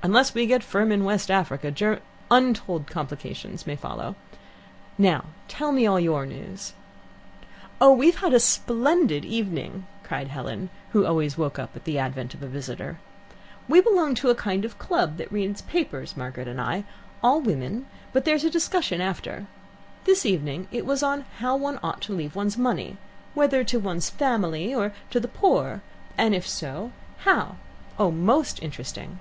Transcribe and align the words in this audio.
Unless 0.00 0.32
we 0.32 0.46
get 0.46 0.62
firm 0.62 0.92
in 0.92 1.02
West 1.04 1.28
Africa, 1.28 1.72
Ger 1.72 2.00
untold 2.30 2.86
complications 2.86 3.66
may 3.66 3.74
follow. 3.74 4.14
Now 4.96 5.24
tell 5.48 5.72
me 5.72 5.88
all 5.88 5.98
your 5.98 6.24
news." 6.24 6.72
"Oh, 7.80 7.92
we've 7.92 8.18
had 8.20 8.32
a 8.32 8.38
splendid 8.38 9.24
evening," 9.24 9.88
cried 10.04 10.28
Helen, 10.28 10.70
who 10.92 11.04
always 11.04 11.36
woke 11.36 11.58
up 11.58 11.74
at 11.74 11.82
the 11.82 11.98
advent 11.98 12.32
of 12.32 12.44
a 12.44 12.46
visitor. 12.46 13.00
"We 13.66 13.80
belong 13.80 14.14
to 14.14 14.30
a 14.30 14.36
kind 14.36 14.64
of 14.64 14.78
club 14.78 15.16
that 15.16 15.32
reads 15.32 15.62
papers, 15.62 16.16
Margaret 16.16 16.46
and 16.46 16.60
I 16.60 16.84
all 17.20 17.40
women, 17.40 17.86
but 18.12 18.24
there 18.24 18.36
is 18.36 18.44
a 18.44 18.50
discussion 18.50 19.00
after. 19.00 19.48
This 20.04 20.24
evening 20.24 20.68
it 20.70 20.86
was 20.86 21.02
on 21.02 21.24
how 21.38 21.56
one 21.56 21.80
ought 21.82 22.00
to 22.02 22.14
leave 22.14 22.36
one's 22.36 22.56
money 22.56 22.98
whether 23.34 23.64
to 23.64 23.80
one's 23.80 24.10
family, 24.10 24.72
or 24.72 24.92
to 25.10 25.18
the 25.18 25.26
poor, 25.28 25.82
and 26.16 26.36
if 26.36 26.48
so 26.48 26.92
how 27.24 27.56
oh, 27.98 28.12
most 28.12 28.62
interesting." 28.62 29.18